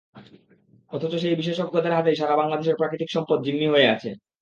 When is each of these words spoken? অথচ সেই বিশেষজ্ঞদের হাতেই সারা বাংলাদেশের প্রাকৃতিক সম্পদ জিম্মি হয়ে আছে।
অথচ 0.91 1.13
সেই 1.15 1.39
বিশেষজ্ঞদের 1.39 1.95
হাতেই 1.97 2.19
সারা 2.19 2.35
বাংলাদেশের 2.37 2.79
প্রাকৃতিক 2.79 3.09
সম্পদ 3.11 3.37
জিম্মি 3.45 3.67
হয়ে 3.67 3.91
আছে। 3.93 4.09